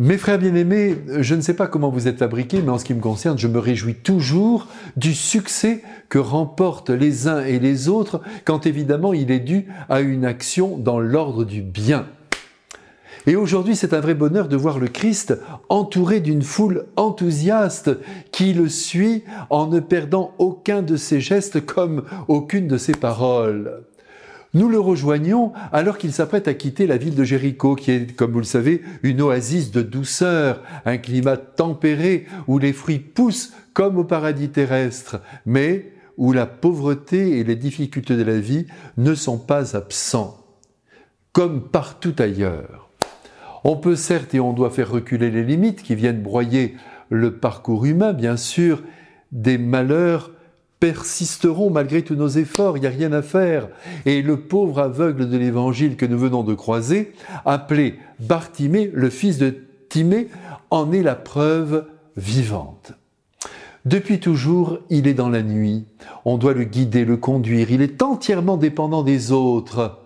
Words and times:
Mes 0.00 0.16
frères 0.16 0.38
bien-aimés, 0.38 0.96
je 1.18 1.34
ne 1.34 1.40
sais 1.40 1.54
pas 1.54 1.66
comment 1.66 1.90
vous 1.90 2.06
êtes 2.06 2.20
fabriqués, 2.20 2.62
mais 2.62 2.70
en 2.70 2.78
ce 2.78 2.84
qui 2.84 2.94
me 2.94 3.00
concerne, 3.00 3.36
je 3.36 3.48
me 3.48 3.58
réjouis 3.58 3.96
toujours 3.96 4.68
du 4.96 5.12
succès 5.12 5.82
que 6.08 6.20
remportent 6.20 6.90
les 6.90 7.26
uns 7.26 7.44
et 7.44 7.58
les 7.58 7.88
autres 7.88 8.20
quand 8.44 8.64
évidemment 8.64 9.12
il 9.12 9.32
est 9.32 9.40
dû 9.40 9.66
à 9.88 9.98
une 9.98 10.24
action 10.24 10.78
dans 10.78 11.00
l'ordre 11.00 11.42
du 11.42 11.62
bien. 11.62 12.06
Et 13.26 13.34
aujourd'hui, 13.34 13.74
c'est 13.74 13.92
un 13.92 13.98
vrai 13.98 14.14
bonheur 14.14 14.46
de 14.46 14.56
voir 14.56 14.78
le 14.78 14.86
Christ 14.86 15.36
entouré 15.68 16.20
d'une 16.20 16.42
foule 16.42 16.86
enthousiaste 16.94 17.90
qui 18.30 18.54
le 18.54 18.68
suit 18.68 19.24
en 19.50 19.66
ne 19.66 19.80
perdant 19.80 20.32
aucun 20.38 20.80
de 20.80 20.96
ses 20.96 21.20
gestes 21.20 21.66
comme 21.66 22.04
aucune 22.28 22.68
de 22.68 22.78
ses 22.78 22.92
paroles. 22.92 23.82
Nous 24.54 24.68
le 24.68 24.80
rejoignons 24.80 25.52
alors 25.72 25.98
qu'il 25.98 26.12
s'apprête 26.12 26.48
à 26.48 26.54
quitter 26.54 26.86
la 26.86 26.96
ville 26.96 27.14
de 27.14 27.24
Jéricho, 27.24 27.74
qui 27.74 27.90
est, 27.90 28.16
comme 28.16 28.32
vous 28.32 28.38
le 28.38 28.44
savez, 28.44 28.82
une 29.02 29.20
oasis 29.20 29.70
de 29.70 29.82
douceur, 29.82 30.62
un 30.86 30.96
climat 30.96 31.36
tempéré 31.36 32.26
où 32.46 32.58
les 32.58 32.72
fruits 32.72 32.98
poussent 32.98 33.52
comme 33.74 33.98
au 33.98 34.04
paradis 34.04 34.48
terrestre, 34.48 35.20
mais 35.44 35.92
où 36.16 36.32
la 36.32 36.46
pauvreté 36.46 37.38
et 37.38 37.44
les 37.44 37.56
difficultés 37.56 38.16
de 38.16 38.24
la 38.24 38.38
vie 38.38 38.66
ne 38.96 39.14
sont 39.14 39.38
pas 39.38 39.76
absents, 39.76 40.44
comme 41.32 41.68
partout 41.68 42.16
ailleurs. 42.18 42.88
On 43.64 43.76
peut 43.76 43.96
certes 43.96 44.34
et 44.34 44.40
on 44.40 44.54
doit 44.54 44.70
faire 44.70 44.90
reculer 44.90 45.30
les 45.30 45.44
limites 45.44 45.82
qui 45.82 45.94
viennent 45.94 46.22
broyer 46.22 46.76
le 47.10 47.36
parcours 47.36 47.84
humain, 47.84 48.14
bien 48.14 48.36
sûr, 48.36 48.82
des 49.30 49.58
malheurs 49.58 50.32
persisteront 50.80 51.70
malgré 51.70 52.02
tous 52.02 52.14
nos 52.14 52.28
efforts, 52.28 52.76
il 52.76 52.80
n'y 52.80 52.86
a 52.86 52.90
rien 52.90 53.12
à 53.12 53.22
faire. 53.22 53.68
Et 54.06 54.22
le 54.22 54.40
pauvre 54.40 54.78
aveugle 54.80 55.28
de 55.28 55.36
l'évangile 55.36 55.96
que 55.96 56.06
nous 56.06 56.18
venons 56.18 56.44
de 56.44 56.54
croiser, 56.54 57.12
appelé 57.44 57.98
Bartimée, 58.20 58.90
le 58.94 59.10
fils 59.10 59.38
de 59.38 59.56
Timée, 59.88 60.28
en 60.70 60.92
est 60.92 61.02
la 61.02 61.14
preuve 61.14 61.86
vivante. 62.16 62.92
Depuis 63.84 64.20
toujours, 64.20 64.80
il 64.90 65.06
est 65.06 65.14
dans 65.14 65.30
la 65.30 65.42
nuit. 65.42 65.86
On 66.24 66.36
doit 66.36 66.52
le 66.52 66.64
guider, 66.64 67.04
le 67.04 67.16
conduire. 67.16 67.70
Il 67.70 67.80
est 67.80 68.02
entièrement 68.02 68.56
dépendant 68.56 69.02
des 69.02 69.32
autres. 69.32 70.00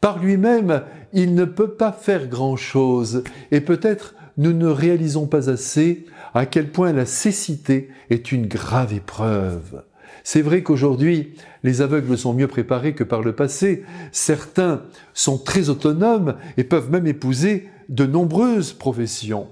Par 0.00 0.18
lui-même, 0.18 0.82
il 1.12 1.34
ne 1.34 1.44
peut 1.44 1.70
pas 1.70 1.92
faire 1.92 2.26
grand-chose. 2.26 3.22
Et 3.50 3.60
peut-être 3.60 4.14
nous 4.38 4.52
ne 4.52 4.66
réalisons 4.66 5.26
pas 5.26 5.50
assez 5.50 6.06
à 6.34 6.46
quel 6.46 6.70
point 6.70 6.92
la 6.92 7.06
cécité 7.06 7.90
est 8.10 8.32
une 8.32 8.46
grave 8.46 8.92
épreuve. 8.92 9.82
C'est 10.24 10.42
vrai 10.42 10.62
qu'aujourd'hui, 10.62 11.34
les 11.62 11.82
aveugles 11.82 12.18
sont 12.18 12.34
mieux 12.34 12.48
préparés 12.48 12.94
que 12.94 13.04
par 13.04 13.22
le 13.22 13.34
passé. 13.34 13.84
Certains 14.12 14.82
sont 15.14 15.38
très 15.38 15.68
autonomes 15.68 16.36
et 16.56 16.64
peuvent 16.64 16.90
même 16.90 17.06
épouser 17.06 17.68
de 17.88 18.06
nombreuses 18.06 18.72
professions. 18.72 19.48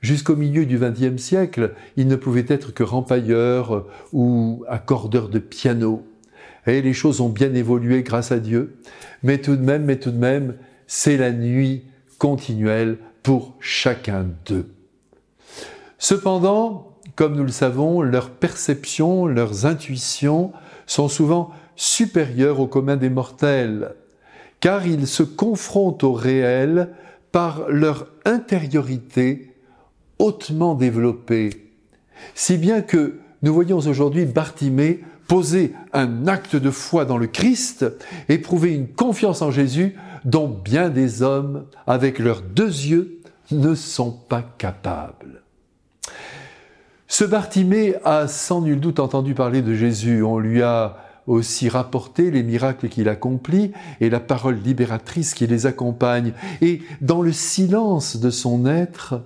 Jusqu'au 0.00 0.36
milieu 0.36 0.66
du 0.66 0.78
XXe 0.78 1.20
siècle, 1.20 1.72
ils 1.96 2.06
ne 2.06 2.16
pouvaient 2.16 2.44
être 2.48 2.74
que 2.74 2.82
rempailleurs 2.82 3.86
ou 4.12 4.64
accordeurs 4.68 5.28
de 5.28 5.38
piano. 5.38 6.06
Et 6.66 6.82
les 6.82 6.92
choses 6.92 7.20
ont 7.20 7.28
bien 7.28 7.54
évolué 7.54 8.02
grâce 8.02 8.30
à 8.30 8.38
Dieu. 8.38 8.76
Mais 9.22 9.38
tout 9.38 9.56
de 9.56 9.62
même, 9.62 9.84
mais 9.84 9.98
tout 9.98 10.10
de 10.10 10.18
même, 10.18 10.56
c'est 10.86 11.16
la 11.16 11.32
nuit 11.32 11.84
continuelle 12.18 12.98
pour 13.22 13.54
chacun 13.60 14.26
d'eux. 14.46 14.68
Cependant, 15.98 16.93
comme 17.16 17.36
nous 17.36 17.44
le 17.44 17.50
savons, 17.50 18.02
leurs 18.02 18.30
perceptions, 18.30 19.26
leurs 19.26 19.66
intuitions 19.66 20.52
sont 20.86 21.08
souvent 21.08 21.50
supérieures 21.76 22.60
au 22.60 22.66
commun 22.66 22.96
des 22.96 23.10
mortels, 23.10 23.94
car 24.60 24.86
ils 24.86 25.06
se 25.06 25.22
confrontent 25.22 26.04
au 26.04 26.12
réel 26.12 26.90
par 27.32 27.68
leur 27.68 28.08
intériorité 28.24 29.52
hautement 30.18 30.74
développée. 30.74 31.72
Si 32.34 32.56
bien 32.56 32.80
que 32.80 33.18
nous 33.42 33.52
voyons 33.52 33.78
aujourd'hui 33.78 34.24
Bartimée 34.24 35.04
poser 35.28 35.74
un 35.92 36.26
acte 36.26 36.56
de 36.56 36.70
foi 36.70 37.04
dans 37.04 37.18
le 37.18 37.26
Christ, 37.26 37.86
éprouver 38.28 38.72
une 38.72 38.88
confiance 38.88 39.42
en 39.42 39.50
Jésus 39.50 39.96
dont 40.24 40.48
bien 40.48 40.88
des 40.90 41.22
hommes, 41.22 41.66
avec 41.86 42.18
leurs 42.18 42.42
deux 42.42 42.66
yeux, 42.66 43.20
ne 43.50 43.74
sont 43.74 44.12
pas 44.12 44.42
capables. 44.58 45.43
Ce 47.16 47.22
Bartimée 47.22 47.94
a 48.02 48.26
sans 48.26 48.60
nul 48.60 48.80
doute 48.80 48.98
entendu 48.98 49.34
parler 49.34 49.62
de 49.62 49.72
Jésus. 49.72 50.24
On 50.24 50.40
lui 50.40 50.62
a 50.62 50.96
aussi 51.28 51.68
rapporté 51.68 52.32
les 52.32 52.42
miracles 52.42 52.88
qu'il 52.88 53.08
accomplit 53.08 53.70
et 54.00 54.10
la 54.10 54.18
parole 54.18 54.56
libératrice 54.56 55.32
qui 55.32 55.46
les 55.46 55.66
accompagne. 55.66 56.32
Et 56.60 56.82
dans 57.00 57.22
le 57.22 57.30
silence 57.30 58.16
de 58.16 58.30
son 58.30 58.66
être, 58.66 59.22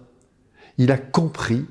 il 0.77 0.93
a 0.93 0.98
compris 0.98 1.65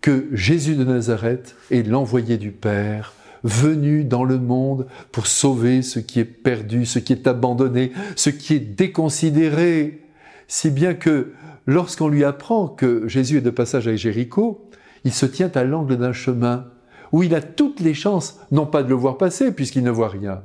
que 0.00 0.28
Jésus 0.30 0.76
de 0.76 0.84
Nazareth 0.84 1.56
est 1.72 1.82
l'envoyé 1.82 2.38
du 2.38 2.52
Père, 2.52 3.12
venu 3.42 4.04
dans 4.04 4.22
le 4.22 4.38
monde 4.38 4.86
pour 5.10 5.26
sauver 5.26 5.82
ce 5.82 5.98
qui 5.98 6.20
est 6.20 6.24
perdu, 6.24 6.86
ce 6.86 7.00
qui 7.00 7.12
est 7.12 7.26
abandonné, 7.26 7.90
ce 8.14 8.30
qui 8.30 8.54
est 8.54 8.60
déconsidéré. 8.60 10.06
Si 10.46 10.70
bien 10.70 10.94
que 10.94 11.32
lorsqu'on 11.66 12.06
lui 12.06 12.22
apprend 12.22 12.68
que 12.68 13.08
Jésus 13.08 13.38
est 13.38 13.40
de 13.40 13.50
passage 13.50 13.88
à 13.88 13.96
Jéricho, 13.96 14.64
il 15.04 15.12
se 15.12 15.26
tient 15.26 15.50
à 15.54 15.64
l'angle 15.64 15.96
d'un 15.96 16.12
chemin 16.12 16.66
où 17.12 17.22
il 17.22 17.34
a 17.34 17.40
toutes 17.40 17.80
les 17.80 17.94
chances, 17.94 18.40
non 18.50 18.66
pas 18.66 18.82
de 18.82 18.88
le 18.88 18.94
voir 18.94 19.18
passer 19.18 19.52
puisqu'il 19.52 19.82
ne 19.82 19.90
voit 19.90 20.08
rien, 20.08 20.42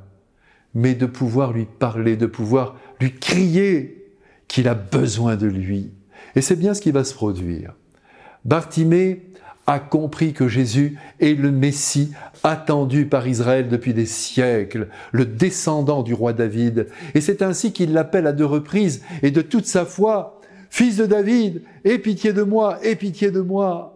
mais 0.74 0.94
de 0.94 1.06
pouvoir 1.06 1.52
lui 1.52 1.66
parler, 1.66 2.16
de 2.16 2.26
pouvoir 2.26 2.76
lui 3.00 3.12
crier 3.12 4.04
qu'il 4.48 4.68
a 4.68 4.74
besoin 4.74 5.36
de 5.36 5.46
lui. 5.46 5.90
Et 6.36 6.40
c'est 6.40 6.56
bien 6.56 6.74
ce 6.74 6.80
qui 6.80 6.90
va 6.90 7.04
se 7.04 7.14
produire. 7.14 7.74
Bartimée 8.44 9.22
a 9.66 9.78
compris 9.78 10.32
que 10.32 10.48
Jésus 10.48 10.98
est 11.20 11.34
le 11.34 11.50
Messie 11.50 12.12
attendu 12.42 13.06
par 13.06 13.26
Israël 13.26 13.68
depuis 13.68 13.94
des 13.94 14.06
siècles, 14.06 14.88
le 15.12 15.24
descendant 15.24 16.02
du 16.02 16.12
roi 16.12 16.34
David. 16.34 16.88
Et 17.14 17.20
c'est 17.20 17.40
ainsi 17.40 17.72
qu'il 17.72 17.92
l'appelle 17.92 18.26
à 18.26 18.32
deux 18.32 18.44
reprises 18.44 19.02
et 19.22 19.30
de 19.30 19.40
toute 19.40 19.66
sa 19.66 19.86
foi, 19.86 20.40
Fils 20.68 20.96
de 20.96 21.06
David, 21.06 21.62
aie 21.84 21.98
pitié 21.98 22.32
de 22.32 22.42
moi, 22.42 22.78
aie 22.82 22.96
pitié 22.96 23.30
de 23.30 23.40
moi. 23.40 23.93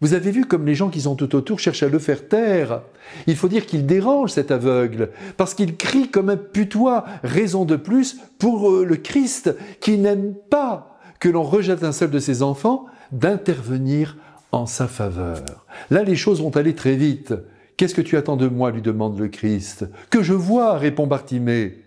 Vous 0.00 0.14
avez 0.14 0.30
vu 0.30 0.46
comme 0.46 0.64
les 0.64 0.74
gens 0.74 0.88
qui 0.88 1.02
sont 1.02 1.14
tout 1.14 1.34
autour 1.34 1.58
cherchent 1.58 1.82
à 1.82 1.88
le 1.88 1.98
faire 1.98 2.26
taire. 2.26 2.82
Il 3.26 3.36
faut 3.36 3.48
dire 3.48 3.66
qu'il 3.66 3.84
dérange 3.84 4.30
cet 4.30 4.50
aveugle, 4.50 5.10
parce 5.36 5.52
qu'il 5.52 5.76
crie 5.76 6.08
comme 6.08 6.30
un 6.30 6.38
putois, 6.38 7.04
raison 7.22 7.66
de 7.66 7.76
plus 7.76 8.16
pour 8.38 8.70
euh, 8.70 8.84
le 8.84 8.96
Christ 8.96 9.54
qui 9.80 9.98
n'aime 9.98 10.34
pas 10.48 10.98
que 11.18 11.28
l'on 11.28 11.42
rejette 11.42 11.84
un 11.84 11.92
seul 11.92 12.10
de 12.10 12.18
ses 12.18 12.42
enfants 12.42 12.86
d'intervenir 13.12 14.16
en 14.52 14.64
sa 14.64 14.88
faveur. 14.88 15.44
Là, 15.90 16.02
les 16.02 16.16
choses 16.16 16.40
vont 16.40 16.56
aller 16.56 16.74
très 16.74 16.96
vite. 16.96 17.34
Qu'est-ce 17.76 17.94
que 17.94 18.00
tu 18.00 18.16
attends 18.16 18.36
de 18.36 18.48
moi 18.48 18.70
lui 18.70 18.82
demande 18.82 19.18
le 19.18 19.28
Christ. 19.28 19.86
Que 20.08 20.22
je 20.22 20.32
vois, 20.32 20.78
répond 20.78 21.06
Bartimée. 21.06 21.84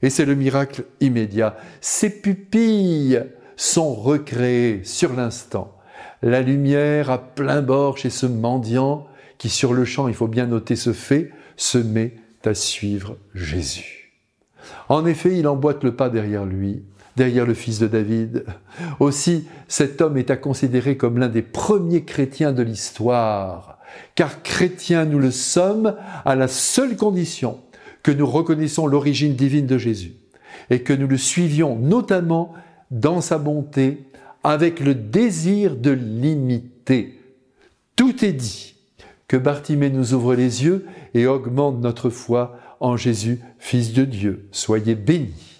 Et 0.00 0.08
c'est 0.08 0.24
le 0.24 0.34
miracle 0.34 0.84
immédiat. 1.00 1.56
Ses 1.82 2.10
pupilles 2.10 3.22
sont 3.56 3.94
recréées 3.94 4.80
sur 4.84 5.12
l'instant 5.14 5.76
la 6.22 6.40
lumière 6.40 7.10
à 7.10 7.18
plein 7.18 7.62
bord 7.62 7.98
chez 7.98 8.10
ce 8.10 8.26
mendiant 8.26 9.06
qui 9.38 9.48
sur 9.48 9.72
le 9.72 9.84
champ, 9.84 10.08
il 10.08 10.14
faut 10.14 10.28
bien 10.28 10.46
noter 10.46 10.76
ce 10.76 10.92
fait, 10.92 11.30
se 11.56 11.78
met 11.78 12.14
à 12.44 12.54
suivre 12.54 13.16
Jésus. 13.34 14.12
En 14.88 15.06
effet, 15.06 15.36
il 15.36 15.48
emboîte 15.48 15.84
le 15.84 15.94
pas 15.94 16.10
derrière 16.10 16.44
lui, 16.44 16.82
derrière 17.16 17.46
le 17.46 17.54
fils 17.54 17.78
de 17.78 17.86
David. 17.86 18.44
Aussi, 19.00 19.46
cet 19.68 20.00
homme 20.00 20.16
est 20.16 20.30
à 20.30 20.36
considérer 20.36 20.96
comme 20.96 21.18
l'un 21.18 21.28
des 21.28 21.42
premiers 21.42 22.04
chrétiens 22.04 22.52
de 22.52 22.62
l'histoire, 22.62 23.78
car 24.14 24.42
chrétiens 24.42 25.04
nous 25.04 25.18
le 25.18 25.30
sommes 25.30 25.94
à 26.24 26.34
la 26.34 26.48
seule 26.48 26.96
condition 26.96 27.60
que 28.02 28.10
nous 28.10 28.26
reconnaissons 28.26 28.86
l'origine 28.86 29.34
divine 29.34 29.66
de 29.66 29.78
Jésus 29.78 30.14
et 30.70 30.82
que 30.82 30.92
nous 30.92 31.06
le 31.06 31.18
suivions 31.18 31.76
notamment 31.76 32.54
dans 32.90 33.20
sa 33.20 33.38
bonté, 33.38 34.04
avec 34.44 34.80
le 34.80 34.94
désir 34.94 35.76
de 35.76 35.90
l'imiter. 35.90 37.20
Tout 37.96 38.24
est 38.24 38.32
dit. 38.32 38.74
Que 39.28 39.36
Bartimée 39.36 39.90
nous 39.90 40.12
ouvre 40.12 40.34
les 40.34 40.64
yeux 40.64 40.86
et 41.14 41.26
augmente 41.26 41.80
notre 41.80 42.10
foi 42.10 42.58
en 42.80 42.96
Jésus, 42.96 43.40
Fils 43.58 43.92
de 43.92 44.04
Dieu. 44.04 44.48
Soyez 44.50 44.94
bénis. 44.94 45.51